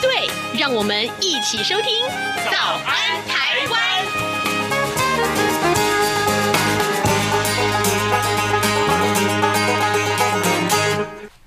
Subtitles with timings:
[0.00, 2.04] 对，让我们一起收听
[2.50, 3.80] 《早安台湾》。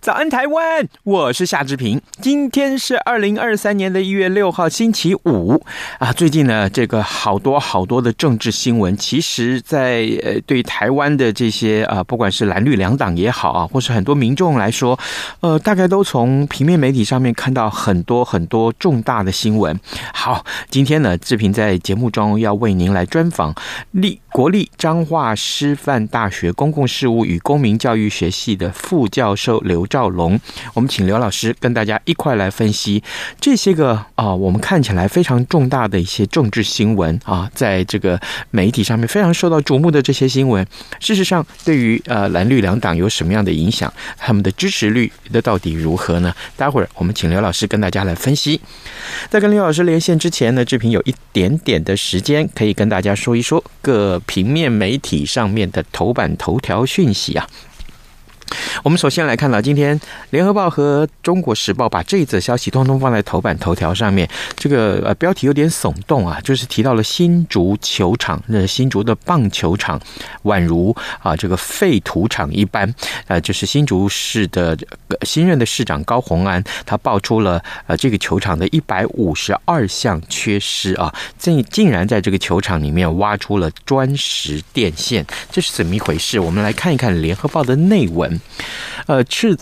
[0.02, 0.88] 早安，台湾！
[1.04, 2.02] 我是夏志平。
[2.22, 5.64] 今天是二零二三年的一月六号，星期五
[6.00, 6.12] 啊。
[6.12, 15.00] 最近呢，这个好多好多的政治新闻，其实在，呃，对台湾的这些啊，不管是蓝绿两党也好啊，或是很多民众来说，
[15.40, 19.80] 呃，大概都从平面媒体上面看到很多很多重大的新闻。
[20.14, 23.56] 好，今天呢，志平在节目中要为您来专访
[23.92, 30.38] 立国立彰化师范大学公共事务与公民教育学系的副教授刘兆龙，
[30.74, 33.04] 我们请刘老师跟大家一块来分析
[33.40, 40.66] 这些个啊，我们看起来非常重大的一些政治新闻啊，在这个媒体上面非常受到瞩目的这些新闻，
[41.00, 43.94] 事实上对于呃蓝绿两党有什么样的影响？
[44.18, 46.34] 他们的支持率的到底如何呢？
[46.58, 48.60] 待会儿我们请刘老师跟大家来分析。
[49.30, 57.48] 在跟刘老师连线之前呢，志平有一点点的时间可以跟大家说一说各平面媒体上面的头版头条讯息啊。
[58.84, 70.00] 我们首先来看到今天《联合报》和《中国时报》把这一则消息通通放在头版头条上面，这个呃标题有点耸动啊，就是提到了新竹球场，那新竹的棒球场
[70.44, 72.94] 宛如啊这个废土场一般，
[73.28, 74.78] 呃，就是新竹市的
[75.24, 86.40] 新任的市长高虹安，他爆出了呃这个球场的一百五十二项缺失啊，竟竟然在这个球场里面挖出了砖石电线，这是怎么一回事？
[86.40, 88.39] 我们来看一看《联合报》的内文。
[89.08, 89.58] 呃，是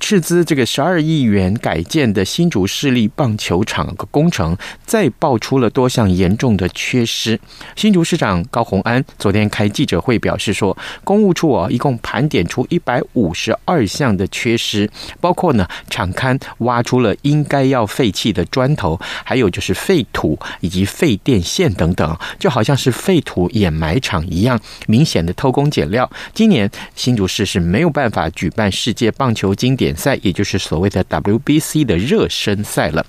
[0.00, 7.38] 斥资这个十二亿元改建的新竹市立棒球场工程，再爆出了多项严重的缺失。
[7.76, 26.10] 新竹市长高虹安昨天开记者会表示说，公务处啊，一共盘点出一百五十二项的缺失，包括呢，场勘挖出了应该要废弃的砖头，还有就是废土以及废电线等等，就好像是废土掩埋场一样，明显的偷工减料。
[26.34, 33.04] 今年新竹市是没有办法举办世界棒球经典赛，也就是所谓的 WBC 的热身赛了。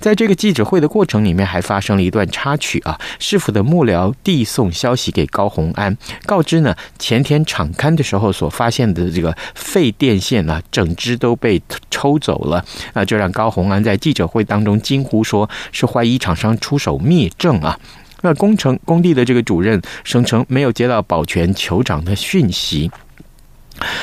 [0.00, 3.00] 在这个记者会的过程里面，还发生了一段插曲啊。
[3.20, 5.96] 市府的幕僚递送消息给高洪安，
[6.26, 12.64] 告知呢，前天场勘的时候所发现的这个废电线啊，整支都被抽走了。
[12.94, 17.78] 那就让高洪安在记者会当中惊呼说，是怀疑厂商出手灭证啊。
[18.22, 22.90] 那工程工地的这个主任声称没有接到保全酋长的讯息。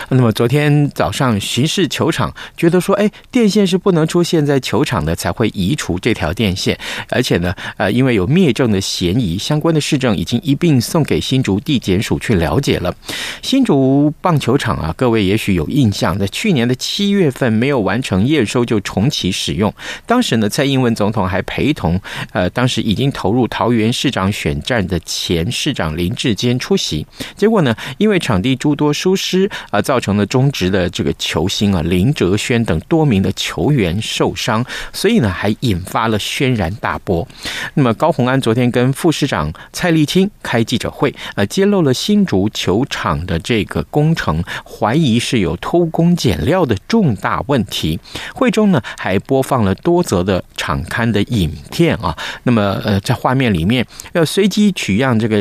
[0.09, 6.77] 那么昨天早上巡视球场，觉得说，哎，电线是不能出现在球场的，才会移除这条电线。
[7.09, 12.93] 而且呢，呃，因为有灭证的嫌疑，相关的市证已经一并送给新竹地检署去了解了。
[13.41, 19.73] 新竹棒球场啊，各位也许有印象，在去年的七月份没有完成验收就重启使用。
[20.05, 21.99] 当时呢，蔡英文总统还陪同，
[22.33, 27.05] 呃，当时已经投入桃园市长选战的前市长林智坚出席。
[27.35, 29.49] 结果呢，因为场地诸多疏失。
[29.69, 37.27] 啊，造成了中职的这个球星啊林哲瑄等多名的球员受伤，所以呢还引发了轩然大波。
[37.75, 47.99] 那么高虹安昨天跟副市长蔡丽青开记者会，呃，揭露了新竹球场的这个工程怀疑是有偷工减料的重大问题。
[48.33, 52.17] 会中呢还播放了多则的场刊的影片啊。
[52.43, 55.37] 那么呃在画面里面要随机取样这个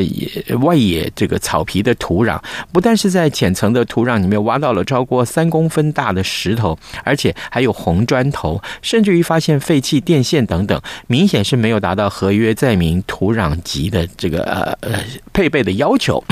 [0.59, 2.39] 外野这个草皮的土壤，
[2.72, 4.08] 不但是在浅层的土壤。
[4.09, 16.25] 让里面挖到了超过三公分大的石头，而且还有红砖头，甚至于发现废弃电线等等，明显是没有达到合约载明土壤级的这个呃呃配备的要求。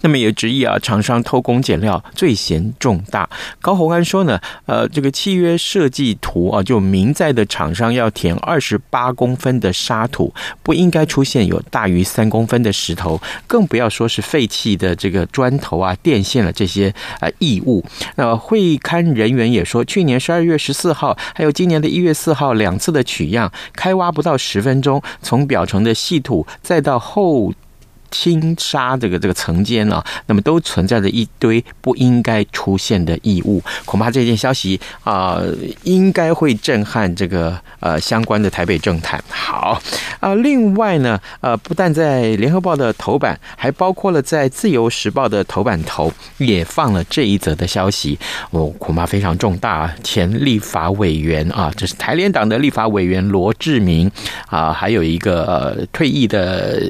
[0.00, 3.28] 那么也质疑啊，厂商偷工减料，罪嫌重大。
[3.60, 10.32] 高虹安说呢，呃，这个契约设计图啊，就明载的厂商要填二十八公分的沙土，
[10.62, 17.84] 不应该出现有大于三公分的石头，更不要说是废弃的这个砖头啊、电线了、啊、这些啊异物。
[18.16, 27.52] 那会勘人员也说，去年十二月十四号，还有今年的一月四号两次的取样，开挖不到十分钟，从表层的细土再到后。
[28.10, 35.40] 轻纱这个这个层间啊，那么都存在着一堆不应该出现的异物，恐怕这件消息啊、
[35.84, 39.22] 应该会震撼这个呃相关的台北政坛。
[39.28, 39.80] 好
[40.20, 48.18] 啊、另外呢，呃，不但在联合报的头版，还包括了在自由时报的头版头也放了这一则的消息，
[48.50, 49.92] 哦，恐怕非常重大！
[50.02, 54.10] 前立法委员啊，这是台联党的立法委员罗志明
[54.46, 56.80] 啊，还有一个呃退役的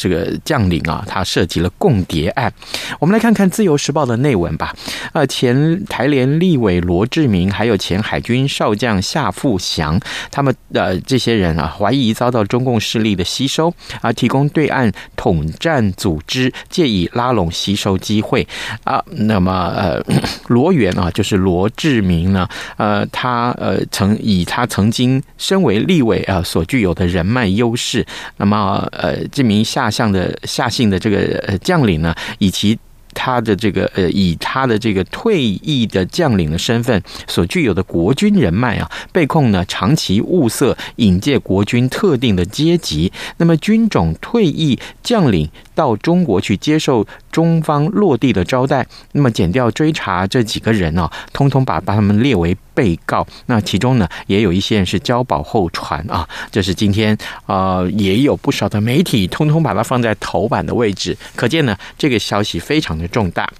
[0.00, 2.52] 这个将领啊，他涉及了共谍案。
[2.98, 4.74] 我们来看看自由时报的内文吧。
[5.12, 10.00] 呃，前台联立委罗志明，还有前海军少将夏富祥，
[10.30, 18.46] 他们呃这些人啊，怀疑遭到中共势力的吸收啊，提供对岸统战组织借以拉拢吸收机会
[18.84, 19.02] 啊。
[19.10, 20.02] 那么呃，
[20.48, 28.04] 罗源啊，就是罗志明呢，呃，他呃曾以他曾经身为立委啊所具有的人脉优势，
[28.36, 32.78] 那么呃这名下相的夏姓的这个将领呢，以及。
[33.14, 53.26] 他的这个呃，以他的这个退役的将领的身份所具有的国军人脉啊，被控呢长期物色引介国军特定的阶级，那么军种退役将领到中国去接受中方落地的招待，那么减掉追查这几个人呢、啊，通通把把他们列为被告。
[53.46, 56.28] 那其中呢，也有一些人是交保候传啊。
[56.50, 57.16] 这是今天
[57.46, 63.50] 啊、呃，也有不少的媒体通通把它放在头版的位置，可见呢，这个消息非常的重大。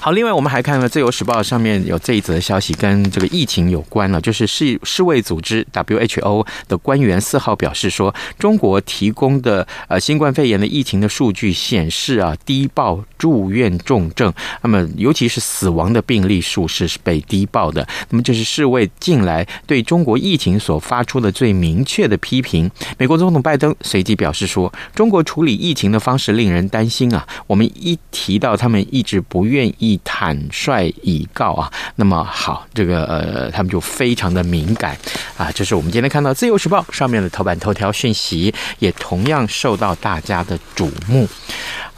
[0.00, 14.32] 好，另外我们还看了《自由时报》上面有这一则消息，跟这个疫情有关了，就是世世卫组织 WHO 的官员四号表示说，中国提供的呃新冠肺炎的疫情的数据显示啊，低报住院重症，
[14.62, 22.70] 那么尤其是死亡的病例数是被低报的，那么这是世卫近来对中国疫情所发出的最明确的批评。
[22.98, 29.71] 美国总统拜登随即表示说，中国处理疫情的方式令人担心啊，我们一提到他们一直不愿。
[29.72, 34.96] 愿意坦率以告啊，那么好，这个呃，他们就非常的敏感
[35.36, 35.50] 啊。
[35.52, 41.28] 这是我们今天看到《自由时报》上面的头版头条讯息，也同样受到大家的瞩目。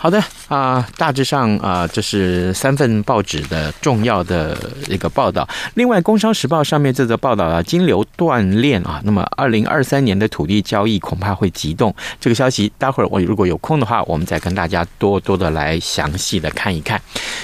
[0.05, 4.55] 好的啊，大致上啊，这是三份报纸的重要的
[4.87, 5.49] 一个报道。
[5.77, 11.95] 另外，《工商时报》上面这则报道啊，金流断裂啊，那么二零二三年的土地交易恐怕会急动。
[12.21, 17.01] 这个消息，待会儿我如果有空的话，我们再跟大家多多的来详细的看一看。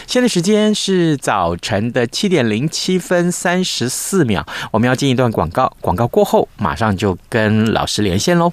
[0.07, 8.53] 现在时间是早晨的七点零七分三十四秒，我们要进一段广告，广告过后马上就跟老师连线喽。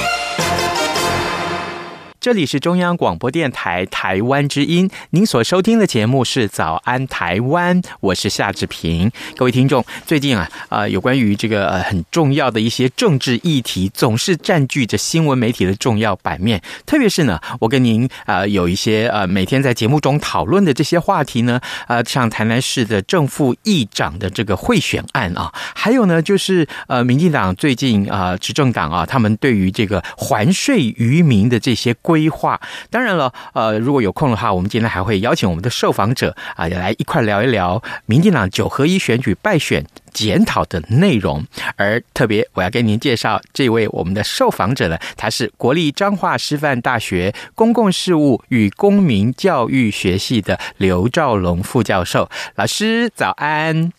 [2.21, 9.11] 这里是中央广播电台台湾之音，您所收听的节目是《早安台湾》，我是夏志平。
[9.35, 16.61] 各位听众，最近啊，啊、有关于这个呃很重要的一些政治议题，总是占据着新闻媒体的重要版面。
[16.85, 31.95] 特别是呢，我跟您啊、有一些呃每天在节目中讨论的这些话题呢，呃，像台南市的正副议长的这个贿选案啊，还有呢就是呃民进党最近啊、执政党啊，他们对于这个还税于民的这些。
[32.11, 32.59] 规划。
[32.89, 41.45] 当然了，呃，如果有空的话，我们今天还会邀请我们的受访者啊，来一块聊一聊民进党九合一选举败选检讨的内容。
[41.77, 52.29] 而特别，我要跟您介绍这位我们的受访者呢，他是国立彰化师范大学公共事务与公民教育学系的刘兆龙副教授。
[52.55, 53.93] 老师早安，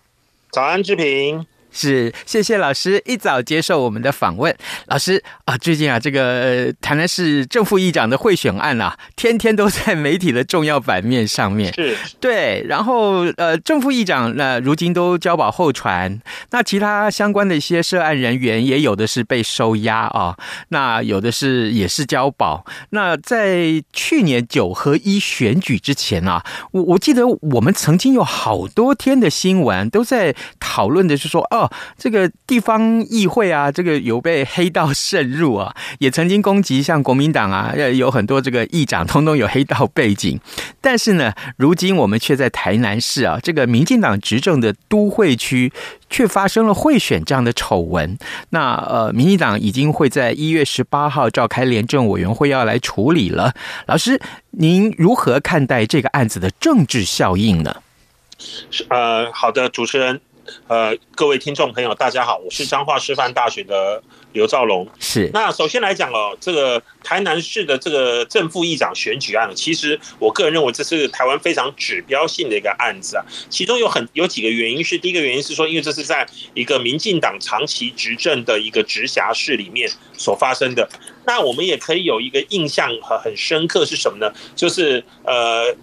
[0.50, 1.51] 早安志平。
[1.72, 4.54] 是，谢谢老师一早接受我们的访问。
[4.86, 11.72] 老师啊，最近啊，这个台南市正副议长的贿选案啊，天天都在媒体的重要版面上面。
[11.72, 12.62] 是，对。
[12.68, 20.36] 然后呃，正副议长那如今都交保候传，那其他相关的一些涉案人员也有的是被收押啊，
[20.68, 22.66] 那有的是也是交保。
[22.90, 31.61] 那在去年九合一选举之前啊，我我记得我们曾经有好多天的新闻都在讨论的是说，哦。
[31.98, 40.38] 这个地方议会啊，这个有被黑道渗入啊， 也曾经攻击像国民党啊，有很多这个议长通通有黑道背景。
[40.80, 45.72] 但是呢，如今我们却在台南市啊，这个民进党执政的都会区，
[46.10, 48.16] 却发生了贿选这样的丑闻。
[48.50, 53.54] 那呃，民进党已经会在一月十八号召开廉政委员会要来处理了。
[53.86, 57.76] 老师，您如何看待这个案子的政治效应呢？
[58.88, 60.20] 呃，好的，主持人。
[60.68, 64.86] 呃，各位听众朋友，大家好，我是彰化师范大学的刘兆龙。
[64.98, 73.24] 是，那首先来讲哦，这个台南市的这个正副议长选举案，其实我个人认为这是台湾非常指标性的一个案子啊。
[73.50, 80.88] 其中有很有几个原因，是第一个原因是说，因为这是在一个民进党长期执政的一个直辖市里面所发生的。
[81.26, 84.32] 那我们也可以有一个印象很很深刻是什么呢？
[84.56, 85.74] 就是呃。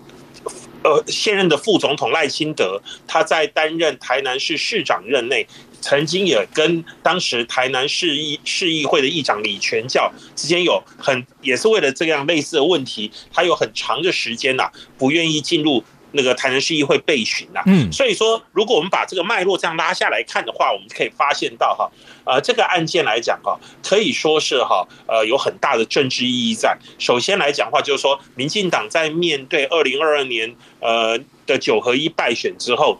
[0.84, 5.46] 呃，现任的副总统赖清德，他在担任台南市市长任内，
[5.82, 15.84] 曾经也跟当时台南市议市议会的议长李全教之间有很，也是为了这样类似的问题，他有很长的时间呐，不愿意进入。
[16.12, 21.88] 那个台南市议会备询呐，嗯，所以说，如果我们把这个脉络这样拉下来看的话，我们可以发现到哈，
[22.30, 26.78] 呃，这个案件来讲哈，可以说是哈，呃，有很大的政治意义在。
[27.00, 31.18] 首先来讲的话，就是说，民进党在面对二零二二年呃
[31.48, 33.00] 的九合一败选之后，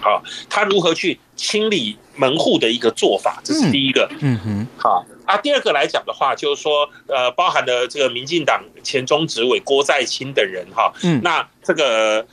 [0.00, 0.20] 好，
[0.50, 5.06] 他如何去清理门户的一个做法，这是第一个，嗯哼，好。
[5.24, 12.26] 啊，第二个来讲的话，就是说，呃，包含了这个民进党前中执委郭在清等人哈，嗯，那这个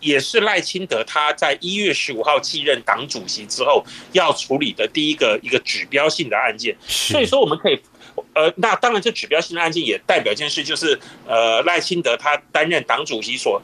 [0.00, 7.80] 也是赖清德他在一月十五号继任党主席之后要处理的第一个一个指标性的案件，所以说我们可以，
[8.34, 13.60] 呃，那当然这指标性的案件也代表一件事，就是呃赖清德他担任党主席所。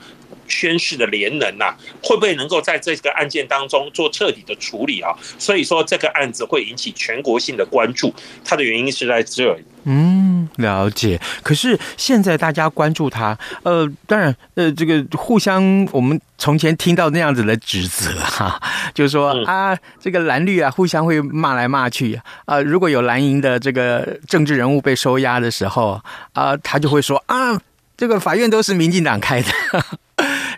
[0.49, 5.13] 宣誓的廉能呐，会不会能够在这个案件当中做彻底的处理啊？
[5.39, 9.65] 所以说这个案子会引起全国性的关注，它的原因是在这里。
[9.87, 11.21] 嗯，了解。
[11.43, 18.59] 可是现在大家关注他，呃，当然，呃，这个互相我们从前听到那样子的指责哈，
[18.95, 25.91] 就是说、嗯、啊，这个蓝绿啊互相会骂来骂去啊、呃，如果有蓝营的这个政治人物被收押的时候
[26.33, 27.61] 啊、呃，他就会说啊，
[27.95, 29.49] 这个法院都是民进党开的。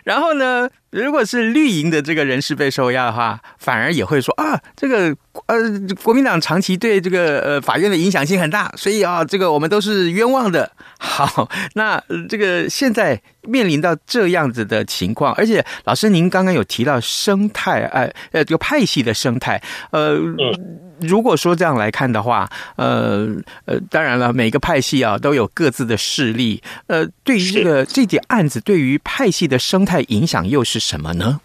[0.07, 5.13] 然后呢，如果是绿营的这个人士被收押的话，反而也会说啊，这个
[5.47, 5.57] 呃，
[6.01, 10.71] 国民党长期对这个呃法院的影响性很大，所以啊，这个我们都是冤枉的。
[10.97, 19.61] 好，那这个现在面临到这样子的情况，而且老师您刚刚有提到生态，呃呃，这个派系的生态，
[19.91, 20.17] 呃。
[20.99, 23.27] 如果说这样来看的话，呃
[23.65, 26.61] 呃，当然了，每个派系啊都有各自的势力。
[26.87, 31.39] 呃，对于这个这件案子，对于派系的生态影响又是什么呢？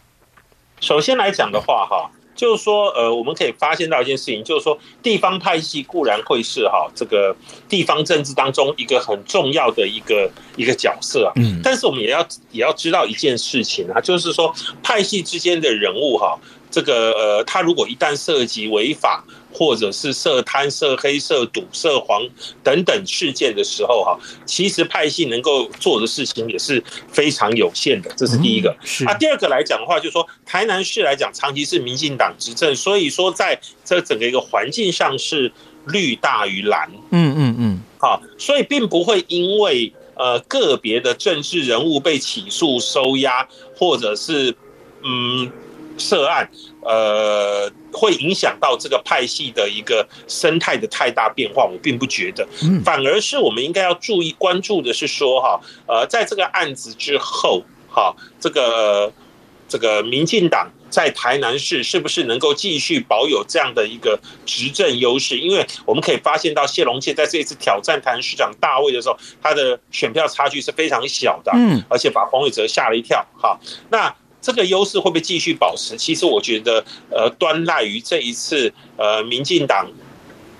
[0.80, 7.36] 首先来讲的话，哈，就是说，呃，我们可以发现到一件事情，就是说，地方派系固然会是哈这个
[7.68, 11.32] 地方政治当中一个很重要的一个一个角色啊。
[11.36, 11.60] 嗯。
[11.62, 16.38] 但是我们也要也要知道一件事情啊，就是说派系之间的人物哈，
[16.70, 19.22] 这个呃，他如果一旦涉及违法。
[19.52, 22.26] 或者是涉贪、涉黑、涉赌、涉黄
[22.62, 28.70] 等等事件的时候，哈，其实派系能够做的事情也是非常有限的，这是第一个。
[29.06, 35.52] 啊，第二个来讲的话，就是说台南市来讲，长期是民进党执政，所以说在这整个一个环境上是
[35.86, 36.90] 绿大于蓝。
[37.10, 37.80] 嗯嗯嗯。
[37.98, 44.54] 好，所以并不会因为呃个别的政治人物被起诉、收押，或者是
[45.04, 45.50] 嗯
[45.98, 46.48] 涉案。
[46.84, 52.44] 呃，会影响到这个派系的一个生态的太大变化，我并不觉得，
[52.84, 59.12] 反而是我们应该要注意关注的是说哈，呃，在这个案子之后，哈，这个
[59.68, 65.38] 这个民进党在台南市是不是能够继续保有这样的一个执政优势？
[65.38, 73.24] 因为我们可以发现到谢龙介在这一次挑战台南市长大位的时候，他的选票差距是非常小的，嗯，而且把黄伟哲吓了一跳。
[73.40, 73.56] 哈，
[73.88, 75.96] 那这个优势会不会继续保持？
[75.96, 79.88] 其实我觉得，呃，端赖于这一次，呃，民进党。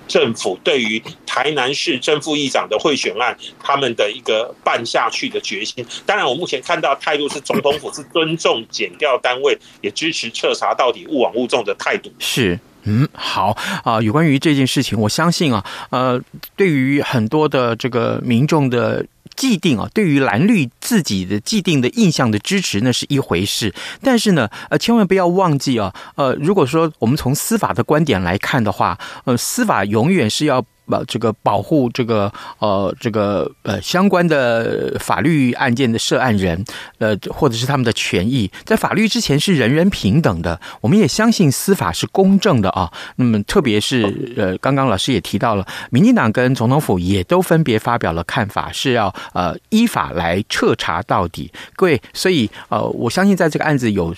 [0.08, 5.86] 政府对于台南市正副议长的贿选案，他们的一个办下去的决心。
[6.04, 12.12] 当然，我目前看到态度是总统府是尊重减掉单位，也支持彻查到底，勿枉勿纵的态度。
[12.18, 14.02] 是，嗯，好啊。
[14.02, 16.20] 有关于这件事情，我相信啊，呃，
[16.56, 19.06] 对于很多的这个民众的。
[19.42, 23.74] 既定啊，对于蓝绿自己的既定的印象的支持，那是一回事。
[24.00, 30.64] 但是呢，呃，千万不要忘记啊，呃，如果说我们从司法的观点来看的话，呃，司法永远是要。
[30.86, 36.64] 保这个保护这个呃这个呃相关的法律案件的涉案人
[36.98, 40.60] 呃或者是他们的权益，在法律之前是人人平等的。
[40.80, 42.92] 我们也相信司法是公正的啊。
[43.16, 51.50] 那么特别是呃刚刚老师也提到了，民进党跟总统府也都分别发表了看法，是要呃依法来彻查到底。
[51.76, 54.14] 各位，所以呃我相信在这个案子有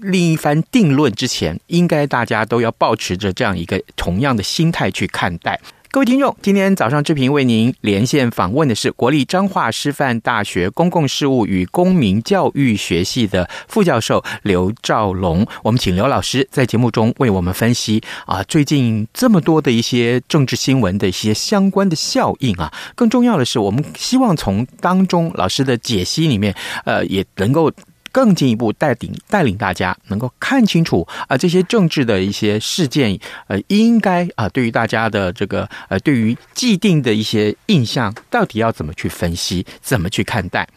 [0.00, 5.58] 另一番定论之前，应该大家都要保持着这样一个同样的心态去看待。
[5.92, 15.46] 各位听众，今天早上志平为您连线访问的是国立彰化师范大学公共事务与公民教育学系的副教授刘兆龙。
[15.62, 22.72] 我们请刘老师在节目中为我们分析啊，最近这么多的一些政治新闻的一些相关的效应啊。
[22.94, 26.54] 更重要的是，我们希望从当中老师的解析里面，
[26.86, 27.70] 呃，也能够。
[28.12, 40.68] 更进一步带领带领大家能够看清楚啊，这些政治的一些事件，呃，应该啊，对于大家的这个呃，对于既定的一些印象，到底要怎么去分析，怎么去看待？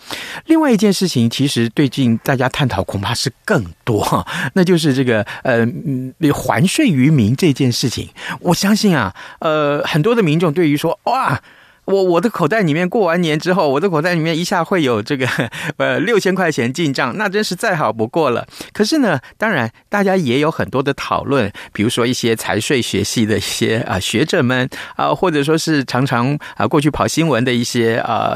[0.45, 5.67] 另外一件事情，其实最近大家探讨恐怕是更多，那就是这个呃，
[6.33, 8.09] 还税于民这件事情。
[8.39, 11.41] 我相信啊，呃，很多的民众对于说哇。
[11.85, 15.27] 我我的口袋里面过完年之后，我的口袋里面一下会有这个
[15.77, 18.47] 呃六千块钱进账，那真是再好不过了。
[18.73, 28.35] 可是呢，当然大家也有很多的讨论，比如说一些财税学系的一些啊学者们啊，或者说是常常啊过去跑新闻的一些啊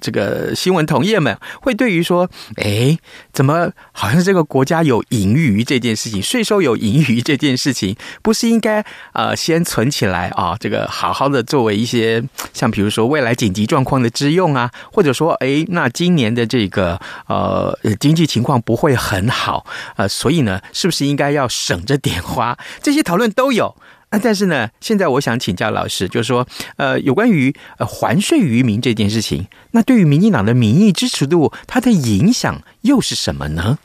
[0.00, 2.96] 这个新闻同业们，会对于说，哎，
[3.32, 12.83] 怎么好像这个国家有盈余这件事情，税收有盈余这件事情，不是应该啊先存起来啊，这个好好的作为一些像比如。
[12.84, 19.64] 比如说未来紧急状况的支用啊，或者说，哎，那今年的这个呃经济情况不会很好，
[19.96, 22.58] 呃，所以呢，是不是应该要省着点花？
[22.82, 23.74] 这些讨论都有。
[24.10, 33.78] 那但是呢，现在我想请教老师，就是说，呃，有关于呃还税于民这件事情，那对于民进党的民意支持度，它的影响又是什么呢？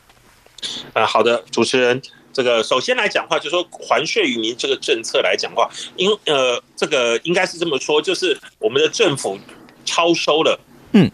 [0.92, 2.02] 呃，好的，主持人。
[2.32, 9.38] 这个首先来讲话，就是说还税于民这个政策来讲话，因呃，这个应该是这么说，就是我们的政府
[9.84, 10.58] 超收了，
[10.92, 11.10] 嗯，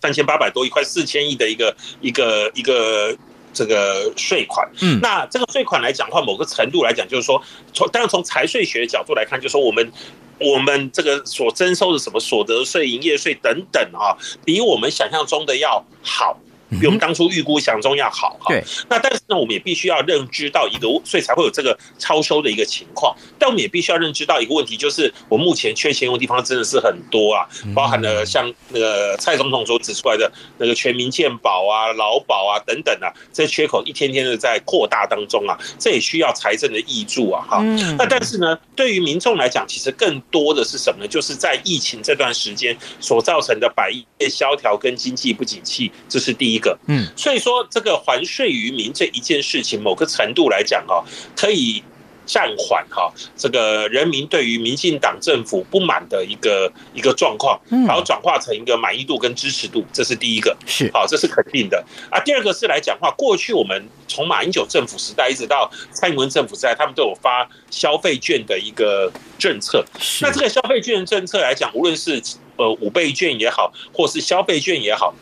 [0.00, 3.14] 三千八百多亿，快四千亿的一个一个一个
[3.52, 7.42] 这个税款，嗯，那这个税款来讲话，某个程度来讲，就是说
[7.74, 9.92] 从当然从财税学的角度来看，就是说我们
[10.40, 16.38] 我们这个所征收的什么所得税、营业税等等啊，比我们想象中的要好。
[16.70, 18.62] 比我们当初预估想中要好哈，对。
[18.90, 23.16] 那但是呢，我们也必须要认知到一个，所以才会有这个超收的一个情况。
[23.38, 37.62] 但我们也必须要认知到一个问题，就是我目前缺钱用的地方真的是很多啊，包含了像那个蔡总统所指出来的那个全民健保啊、劳保啊等等啊，这些缺口一天天的在扩大当中啊，这也需要财政的益助啊哈。
[37.96, 41.08] 那但是呢，对于民众来讲，其实更多的是什么呢？
[41.08, 46.57] 就是在疫情这段时间所造成的百业萧条跟经济不景气，这是第一。
[46.58, 51.04] 一个，嗯，所以说这个还税于民这一件事情，某个程度来讲哈，
[51.36, 51.82] 可以
[52.26, 62.20] 暂缓哈这个人民对于民进党政府不满的一个一个状况，然后转化成一个满意度跟支持度，这是第一个，是好，这是肯定的啊。
[62.20, 69.82] 第二个是来讲话，过去我们从马英九政府时代一直到蔡英文政府时代，他们都有发消费券的一个政策。
[70.20, 72.22] 那这个消费券政策来讲，无论是
[72.56, 75.14] 呃五倍券也好，或是消费券也好。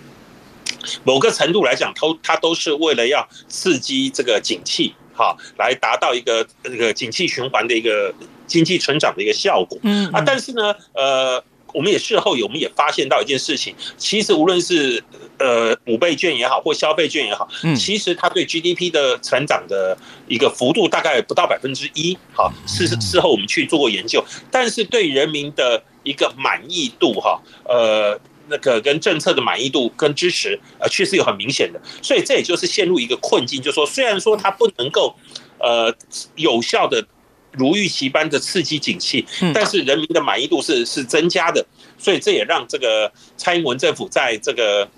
[1.04, 8.14] 某个程度来讲，都它都是为了要刺激这个景气，哈，来达到一个这个景气循环的一个
[8.46, 9.78] 经济成长的一个效果。
[9.82, 15.02] 嗯啊，但是呢，呃，我们也事后有，我们也发现到一件事情，其实无论是
[15.38, 19.96] 呃五倍券也好，或消费券也好，嗯，其实它对 GDP 的成长的
[20.28, 28.18] 一个幅度大概不到百分之一，哈，事事后我们去做过研究，但是对人民的一个满意度，哈，呃。
[28.48, 35.14] 那个跟政策的满意度跟支持，呃，确实有很明显的，所以这也就是陷入一个困境，就是说虽然说它不能够
[35.58, 35.92] 呃
[36.36, 37.04] 有效的
[37.52, 41.66] 如预期般的刺激景气，但是人民的满意度是是增加的，
[41.98, 44.88] 所以这也让这个蔡英文政府在这个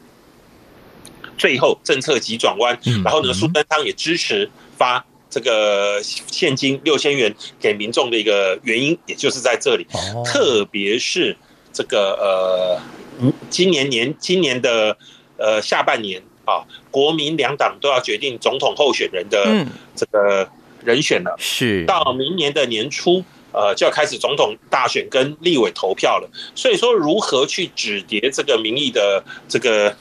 [1.39, 9.87] 最后政策急转弯，然后呢，苏贞昌也支持发这个现金六千元给民众的一个原因，也就是在这里，
[10.27, 11.35] 特别是
[11.73, 12.81] 这个呃。
[13.51, 14.97] 今年年今年的
[15.37, 20.49] 呃下半年啊，国民两党都要决定总统候选人的这个
[20.85, 21.35] 人选了。
[21.39, 26.31] 是到明年的年初，呃，就要开始总统大选跟立委投票了。
[26.55, 29.95] 所以说，如何去止跌这个民意的这个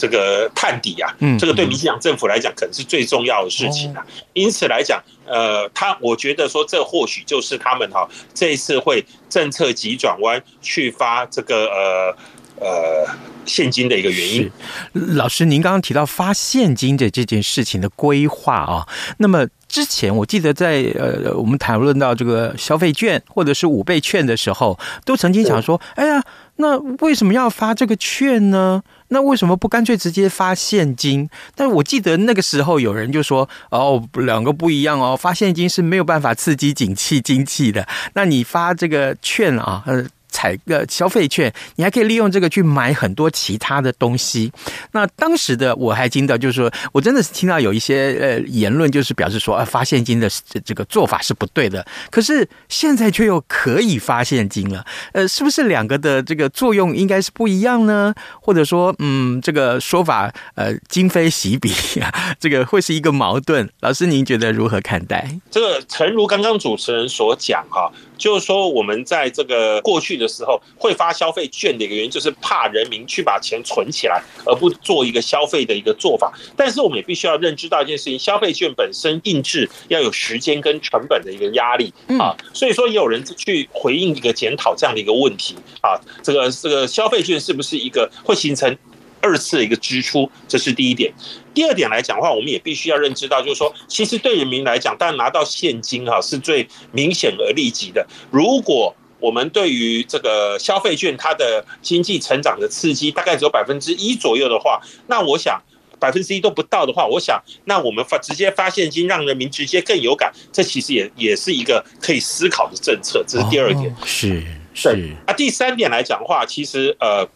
[0.00, 1.14] 这个探底啊？
[1.38, 4.02] 这个对民进党政府来讲，可能是最重要的事情啊。
[4.32, 12.16] 因此来讲，呃，他我觉得说，这或许就是他们哈这一次会政策急转弯去发这个呃。
[12.62, 13.08] 呃，
[13.46, 14.50] 现金的一个原因。
[14.92, 18.86] 老师，您刚刚提到发现金的这件事情的规划啊，
[19.16, 26.22] 那么之前我记得在呃，我们谈论到这个消费券或者是五倍券的时候，都曾经想说，哎呀，
[26.60, 28.82] 那为什么要发这个券呢？
[29.08, 31.28] 那为什么不干脆直接发现金？
[31.56, 40.06] 但我记得那个时候有人就说，哦，两个不一样哦，发现金是没有办法刺激景气经济的，那你发这个券啊，呃。
[40.30, 44.52] 采个消费券，你还可以利用这个去买很多其他的东西。
[44.92, 50.30] 那当时的我还听到，就是说我真的是听到有一些呃言论，就是表示说啊，发现金的
[50.64, 51.86] 这个做法是不对的。
[52.10, 58.14] 可是现在却又可以发现金了，呃，是不是两个的这个作用应该是不一样呢？
[58.40, 63.68] 或者说，嗯，这个说法呃今非昔比啊，这个会是一个矛盾。
[63.80, 65.38] 老师，您觉得如何看待？
[65.50, 67.90] 这个诚如刚刚主持人所讲哈。
[68.18, 76.32] 就是说，我们在这个过去的时候会发消费券的一个原因，就是怕人民去把钱存起来，而不做一个消费的一个做法。
[76.56, 82.36] 但是我们也必须要认知到一件事情：消费券本身印制要有时间跟成本的一个压力啊。
[82.52, 85.98] 所以说，也有人去回应一个检讨这样的一个问题啊。
[86.22, 88.76] 这个这个消费券是不是一个会形成？
[89.22, 91.12] 二次的一个支出，这是第一点。
[91.52, 98.06] 第二点来讲的话，我们也必须要认知到，就是说，其实对人民来讲，当然拿到现金哈是最明显而立即的。
[98.30, 105.60] 如果我们对于这个消费券它的经济成长的刺激大概只有百分之一左右的话，那我想
[105.98, 113.24] 百分之一都不到的话，我想那我们发直接发现金，让人民直接更有感，这其实也也是一个可以思考的政策。
[113.28, 113.94] 这是第二点。
[114.04, 114.42] 是
[114.74, 115.14] 是。
[115.26, 117.28] 啊，第三点来讲的话，其实呃。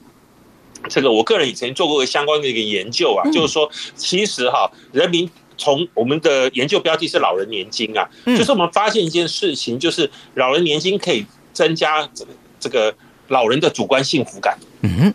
[0.91, 12.95] 这个我个人以前做过相关的一个研究啊，就是说，其实哈，人民从我们的研究标的是老人年金啊，就是我们发现一件事情，就是老人年金可以增加这个这个
[13.29, 14.59] 老人的主观幸福感。
[14.83, 15.15] 嗯，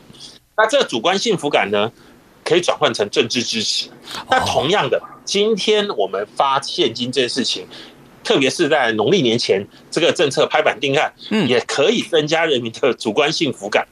[0.57, 1.91] 那这个主观幸福感呢，
[2.43, 3.91] 可以转换成政治支持。
[4.31, 7.67] 那同样的，今天我们发现金这件事情。
[8.21, 11.11] 特别是在农历年前，这个政策拍板定案，
[11.47, 13.87] 也可以增加人民的主观幸福感。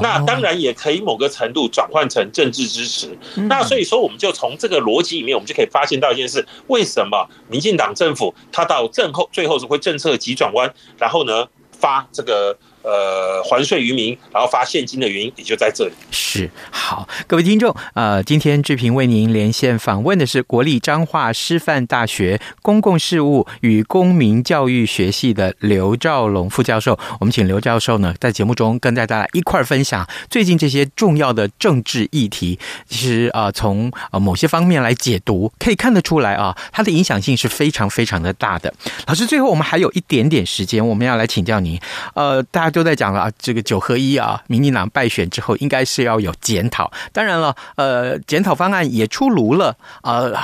[0.00, 3.08] 那当然也可以某个程度转换成政治支持。
[3.48, 11.48] 那所以说，我们就从这个逻辑里面，我们就可以发现到一件事：为什么民进党政府它到政后最后是会政策急转弯，然后呢
[11.82, 12.56] 发这个。
[12.82, 15.92] 呃，还税于民，然后发现金的原因也就在这里。
[16.10, 26.98] 是好，各位听众，呃，今天志平为您连线访问的是国立彰化师范大学公共事务与公民教育学系的刘兆龙副教授。
[27.20, 32.58] 我们请刘教授呢，在节目中跟大家一块儿分享最近这些重要的政治议题。
[32.88, 38.72] 其实啊，从呃某些方面来解读，可以看得出来啊，它的影响性是非常非常的大的。
[39.06, 41.78] 老师，最后我们还有一点点时间，我们要来请教您。
[42.14, 46.90] 呃，大都在讲了啊，这个九合一啊，民进党败选之后，应该是要有检讨。
[47.12, 50.34] 当然了，呃，检讨方案也出炉了，呃，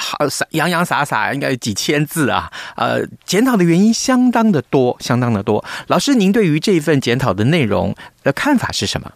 [0.51, 5.65] 洋洋洒洒应该几千字啊，呃，检讨的原因相当的多，相当的多。
[5.87, 9.11] 老师，您对于这一份检讨的内容的看法是什么？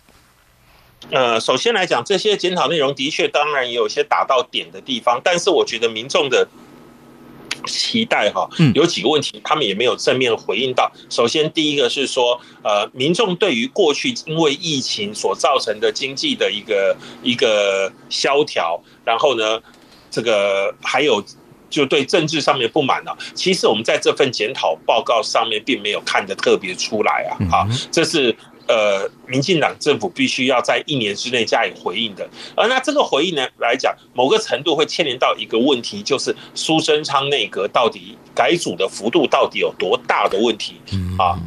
[1.11, 6.49] 呃，首先来讲，这些检讨内容的确，当然也有些打到点的地方，但是我觉得民众的。
[7.67, 10.91] 期待哈，有几个问题，他们也没有正面回应到。
[11.09, 19.61] 首先，第一个是说，呃，民众对于过去因为疫情所造成的经济的一个一个萧条，然后呢，
[20.11, 21.23] 这个还有
[21.71, 23.17] 就对政治上面不满了。
[23.35, 28.35] 其实我们在这份检讨报告上面并没有看得特别出来啊，好，这是。
[28.69, 32.29] 呃，民进党政府必须要在一年之内加以回应的。
[32.55, 40.75] 而那这个回应呢来讲，某个程度会牵连到一个问题，就是苏贞昌内阁到底改组的幅度到底有多大的问题
[41.19, 41.39] 啊？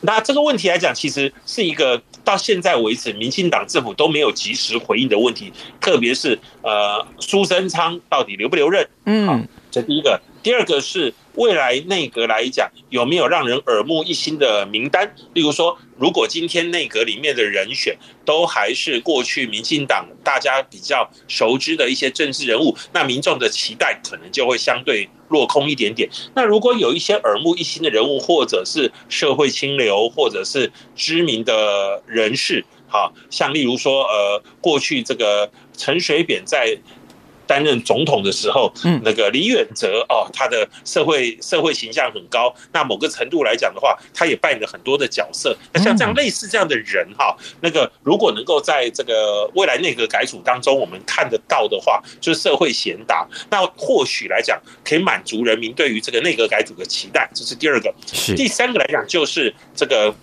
[0.00, 8.86] 那这个问题来讲，其实是一个到现在为止，民进党政府都没有及时回应的问题，特别是呃，苏贞昌到底留不留任？
[9.06, 10.20] 嗯，这第一个。
[10.44, 15.14] 第二个是未来内阁来讲，有没有让人耳目一新的名单？
[15.32, 26.10] 例如说，如果今天内阁里面的人选都还是过去民进党大家比较熟知的一些政治人物，那民众的期待可能就会相对落空一点点。
[26.34, 36.76] 那如果有一些耳目一新的人物，或者是社会清流，或者是知名的人士，好，像例如说，呃，过去这个陈水扁在。
[37.46, 42.54] 担任总统的时候，嗯，那个李远哲哦，他的社会社会形象很高。
[42.72, 45.56] 那某个程度来讲的话，他也扮演了很多的角色。
[45.72, 57.28] 那像这样类似这样的人哈，那个如果能够在这个未来内阁改组当中，我们看得到的话，就是社会贤达，那或许来讲可以满足人民对于这个内阁改组的期待。
[57.34, 57.94] 这是第二个。
[58.12, 60.14] 是第三个来讲，就是这个。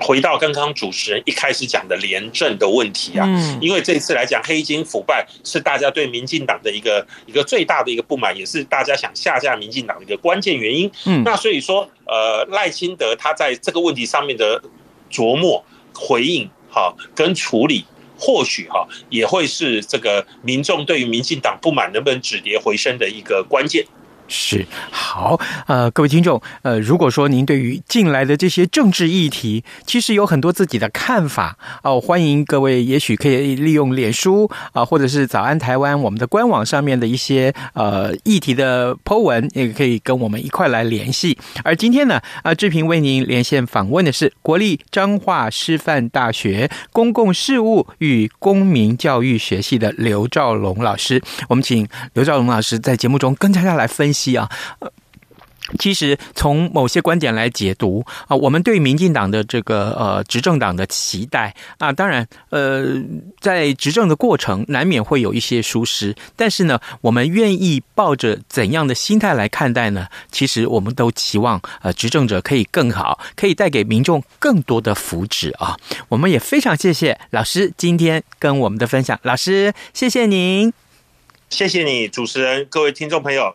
[0.00, 10.90] 回到刚刚主持人一开始讲的廉政的问题啊，嗯因为这一次来讲黑金腐败是大家对民进党的一个一个最大的一个不满，也是大家想下架民进党的一个关键原因。
[11.06, 14.62] 嗯，那所以说，呃，赖清德他在这个问题上面的
[15.10, 17.84] 琢磨、回应，哈，跟处理，
[18.18, 23.84] 或许哈也会是这个民众对于民进党不满能不能止跌回升的一个关键。
[24.28, 41.38] 是好，呃，各位听众，呃，如果说您对于近来的这些政治议题，其实有很多自己的看法哦，呃，欢迎各位，也许可以利用脸书啊，或者是早安台湾我们的官网上面的一些呃议题的 Po 文，也可以跟我们一块来联系。
[41.64, 54.17] 而今天呢，啊，志平为您连线访问的是国立彰化师范大学公共事务与公民教育学系的刘兆龙老师，我们请刘兆龙老师在节目中跟大家来分析。
[54.36, 54.48] 啊，
[55.78, 62.86] 其实从某些观点来解读啊，我们对民进党的这个呃执政党的期待啊，当然呃，
[63.38, 70.06] 在执政的过程难免会有一些疏失，但是呢，我们愿意抱着怎样的心态来看待呢？
[70.32, 75.76] 其实我们都期望呃执政者可以更好，可以带给民众更多的福祉啊。
[76.08, 80.72] 我们也非常谢谢老师今天跟我们的分享，老师谢谢您，
[81.50, 83.54] 谢谢你主持人，各位听众朋友。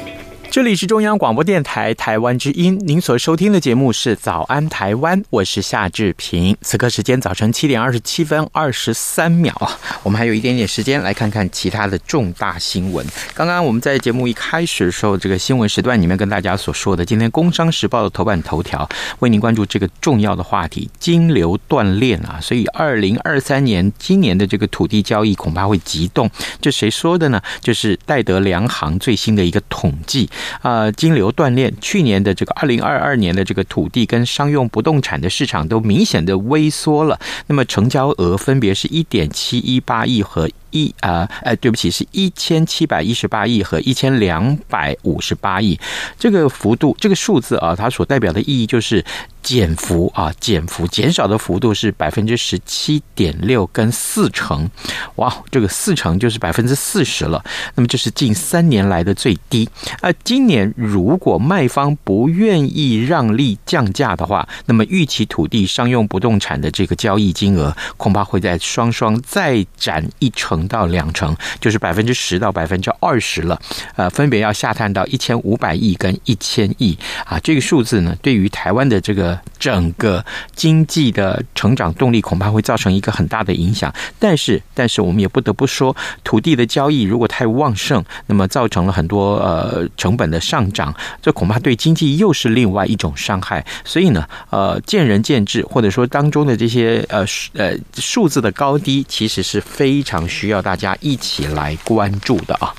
[0.51, 6.53] 这里是中央广播电台台湾之音，您所收听的节目是《早安台湾》，我是夏志平。
[6.59, 9.55] 此刻时间早晨七点二十七分二十三秒，
[10.03, 13.07] 我们还有一点点时间来看看其他的重大新闻。
[13.33, 26.29] 刚刚我们在节目一开始的时候，这个新闻时段里面跟大家所说的，今天《工商时报》的头版头条为您关注这个重要的话题：金流断裂啊，所以二零二三年今年的这个土地交易恐怕会急冻。
[26.59, 27.41] 这谁说的呢？
[27.61, 30.29] 就是戴德梁行最新的一个统计。
[30.61, 37.19] 啊，金流断链，去年的这个二零二二年的这个土地跟商用不动产的市场都明显的微缩了。
[37.47, 45.79] 那么成交额分别是一点七一八亿和一啊，哎，对不起，是一千七百一十八亿和一千两百五十八亿。
[46.17, 49.03] 这个幅度，这个数字啊，它所代表的意义就是。
[49.41, 54.69] 减幅啊，减幅减少的幅度是百分之十七点六跟四成，
[55.15, 57.43] 哇，这个四成就是百分之四十了。
[57.75, 59.67] 那么这是近三年来的最低。
[59.99, 73.59] 啊，今年如果卖方不愿意让利降价的话，那么预期土地商用不动产的这个交易金额恐怕会在双双再涨一成到两成，就是百分之十到百分之二十了。
[73.95, 79.30] 呃，分别要下探到一千五百亿跟一千亿啊，这个数字呢，对于台湾的这个。
[79.59, 80.23] 整个
[80.55, 93.63] 经济的成长动力恐怕会造成一个很大的影响，但是，但是我们也不得不说，土地的交易如果太旺盛，那么造成了很多呃成本的上涨，这恐怕对经济又是另外一种伤害。
[93.83, 102.73] 所以呢，呃，见仁见智，或者说当中的这些呃呃数字的高低，其实是非常需要大家一起来关注的啊。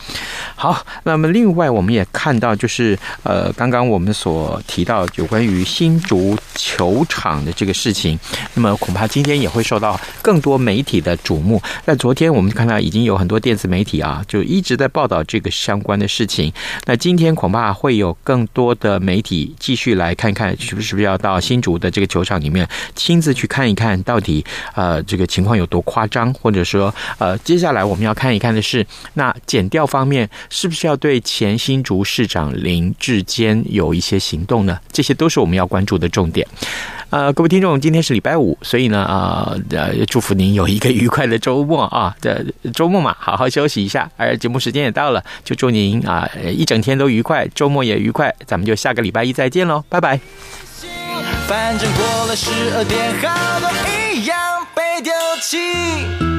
[0.57, 6.37] 好，那么另外我们也看到，就是呃，刚刚我们所提到有关于新竹。
[6.55, 8.19] 球场的这个事情，
[8.55, 11.61] 那么恐怕今天也会受到更多媒体的瞩目。
[11.85, 16.53] 那昨天，我们看到已经有很多电子媒体啊，就一直在报道这个相关的事情。
[16.85, 34.79] 那今天恐怕会有更多的媒体继续来看看，是不是要到新竹的这个球场里面亲自去看一看到底呃这个情况有多夸张，或者说呃接下来我们要看一看的是，那减掉方面是不是要对前新竹市长林志坚有一些行动呢？
[34.93, 36.32] 这些都是我们要关注的重点。
[36.33, 36.47] 点
[37.11, 42.17] 呃，各位听众，今天是礼拜五，所以呢，啊、呃，祝福您有一个愉快的周末啊！
[42.23, 42.43] 这
[42.73, 44.11] 周末嘛，好好休息一下。
[44.17, 48.35] 而节目时间也到了，就祝您啊、一整天都愉快，周末也愉快。
[48.47, 50.19] 咱们就下个礼拜一再见喽，拜拜。
[51.47, 53.69] 反正过了十二点，好多
[54.15, 54.39] 一样
[54.75, 56.32] 被丢弃。